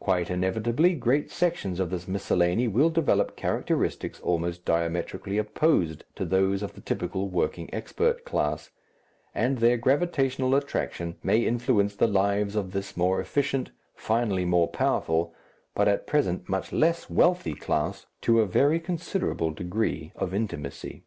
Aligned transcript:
Quite 0.00 0.28
inevitably 0.28 0.96
great 0.96 1.30
sections 1.30 1.78
of 1.78 1.90
this 1.90 2.08
miscellany 2.08 2.66
will 2.66 2.90
develop 2.90 3.36
characteristics 3.36 4.18
almost 4.18 4.64
diametrically 4.64 5.38
opposed 5.38 6.02
to 6.16 6.24
those 6.24 6.64
of 6.64 6.72
the 6.72 6.80
typical 6.80 7.28
working 7.28 7.72
expert 7.72 8.24
class, 8.24 8.70
and 9.36 9.58
their 9.58 9.76
gravitational 9.76 10.56
attraction 10.56 11.14
may 11.22 11.46
influence 11.46 11.94
the 11.94 12.08
lives 12.08 12.56
of 12.56 12.72
this 12.72 12.96
more 12.96 13.20
efficient, 13.20 13.70
finally 13.94 14.44
more 14.44 14.66
powerful, 14.66 15.32
but 15.76 15.86
at 15.86 16.08
present 16.08 16.48
much 16.48 16.72
less 16.72 17.08
wealthy, 17.08 17.54
class 17.54 18.04
to 18.22 18.40
a 18.40 18.46
very 18.46 18.80
considerable 18.80 19.52
degree 19.52 20.10
of 20.16 20.34
intimacy. 20.34 21.04